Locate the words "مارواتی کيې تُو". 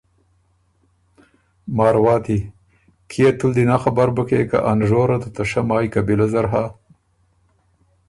1.75-3.47